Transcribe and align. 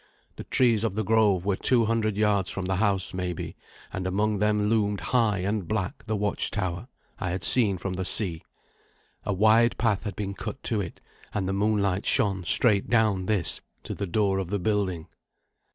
The 0.35 0.45
trees 0.45 0.83
of 0.83 0.95
the 0.95 1.03
grove 1.03 1.45
were 1.45 1.55
two 1.55 1.85
hundred 1.85 2.17
yards 2.17 2.49
from 2.49 2.65
the 2.65 2.77
house, 2.77 3.13
maybe, 3.13 3.55
and 3.93 4.07
among 4.07 4.39
them 4.39 4.67
loomed 4.67 4.99
high 4.99 5.41
and 5.43 5.67
black 5.67 6.07
the 6.07 6.15
watchtower 6.15 6.87
I 7.19 7.29
had 7.29 7.43
seen 7.43 7.77
from 7.77 7.93
the 7.93 8.03
sea. 8.05 8.41
A 9.25 9.31
wide 9.31 9.77
path 9.77 10.01
had 10.01 10.15
been 10.15 10.33
cut 10.33 10.63
to 10.63 10.81
it, 10.81 11.01
and 11.35 11.47
the 11.47 11.53
moonlight 11.53 12.07
shone 12.07 12.43
straight 12.45 12.89
down 12.89 13.25
this 13.25 13.61
to 13.83 13.93
the 13.93 14.07
door 14.07 14.39
of 14.39 14.49
the 14.49 14.57
building. 14.57 15.05